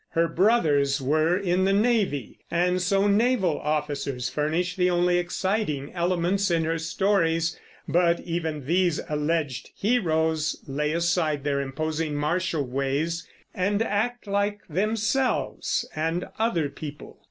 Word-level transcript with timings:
Her 0.09 0.27
brothers 0.27 0.99
were 0.99 1.37
in 1.37 1.65
the 1.65 1.73
navy, 1.73 2.39
and 2.49 2.81
so 2.81 3.05
naval 3.05 3.59
officers 3.59 4.29
furnish 4.29 4.75
the 4.75 4.89
only 4.89 5.19
exciting 5.19 5.91
elements 5.93 6.49
in 6.49 6.63
her 6.63 6.79
stories; 6.79 7.55
but 7.87 8.19
even 8.21 8.65
these 8.65 8.99
alleged 9.07 9.69
heroes 9.75 10.57
lay 10.65 10.91
aside 10.91 11.43
their 11.43 11.61
imposing 11.61 12.15
martial 12.15 12.65
ways 12.65 13.27
and 13.53 13.83
act 13.83 14.25
like 14.25 14.61
themselves 14.67 15.87
and 15.95 16.25
other 16.39 16.67
people. 16.67 17.19